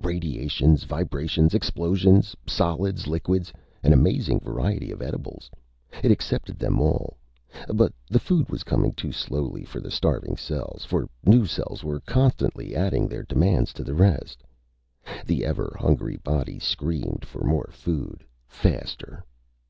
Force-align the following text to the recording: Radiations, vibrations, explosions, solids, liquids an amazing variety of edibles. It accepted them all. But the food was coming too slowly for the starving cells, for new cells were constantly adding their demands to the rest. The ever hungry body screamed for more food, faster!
Radiations, 0.00 0.84
vibrations, 0.84 1.52
explosions, 1.52 2.34
solids, 2.46 3.06
liquids 3.06 3.52
an 3.82 3.92
amazing 3.92 4.40
variety 4.40 4.90
of 4.90 5.02
edibles. 5.02 5.50
It 6.02 6.10
accepted 6.10 6.58
them 6.58 6.80
all. 6.80 7.18
But 7.68 7.92
the 8.08 8.18
food 8.18 8.48
was 8.48 8.62
coming 8.64 8.92
too 8.94 9.12
slowly 9.12 9.62
for 9.62 9.80
the 9.80 9.90
starving 9.90 10.38
cells, 10.38 10.86
for 10.86 11.10
new 11.26 11.44
cells 11.44 11.84
were 11.84 12.00
constantly 12.00 12.74
adding 12.74 13.08
their 13.08 13.24
demands 13.24 13.74
to 13.74 13.84
the 13.84 13.92
rest. 13.94 14.42
The 15.26 15.44
ever 15.44 15.76
hungry 15.78 16.16
body 16.16 16.58
screamed 16.60 17.26
for 17.26 17.44
more 17.44 17.68
food, 17.70 18.24
faster! 18.48 19.22